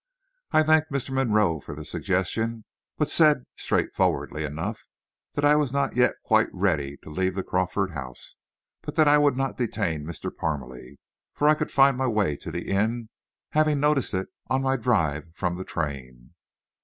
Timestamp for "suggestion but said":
1.85-3.43